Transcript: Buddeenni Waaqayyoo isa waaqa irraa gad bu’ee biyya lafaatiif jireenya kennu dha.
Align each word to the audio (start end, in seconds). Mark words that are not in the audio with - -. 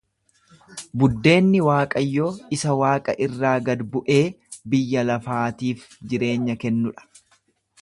Buddeenni 1.01 1.59
Waaqayyoo 1.65 2.31
isa 2.57 2.73
waaqa 2.79 3.15
irraa 3.27 3.53
gad 3.67 3.83
bu’ee 3.93 4.25
biyya 4.75 5.05
lafaatiif 5.11 5.85
jireenya 6.11 6.61
kennu 6.65 6.97
dha. 6.97 7.09